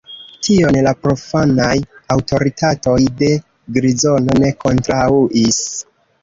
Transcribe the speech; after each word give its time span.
Tion 0.45 0.77
la 0.85 0.93
profanaj 1.01 1.73
aŭtoritatoj 2.15 2.95
de 3.21 3.29
Grizono 3.77 4.39
ne 4.45 4.51
kontraŭis. 4.65 5.63